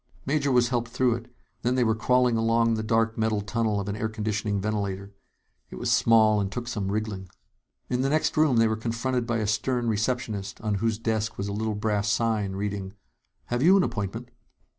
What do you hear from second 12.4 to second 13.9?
reading: "Have you an